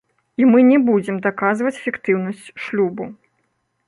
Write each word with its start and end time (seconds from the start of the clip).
І 0.43 0.45
мы 0.51 0.61
не 0.69 0.77
будзем 0.87 1.19
даказваць 1.27 1.75
фіктыўнасць 1.83 2.51
шлюбу. 2.65 3.09